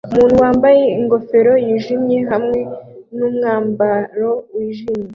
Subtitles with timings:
[0.09, 2.59] Umuntu wambaye ingofero yijimye hamwe
[3.17, 5.09] nu mwambaro wijimye